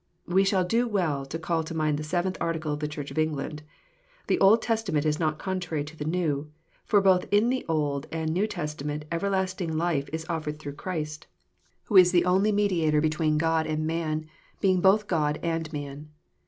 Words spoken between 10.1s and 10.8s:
is offered through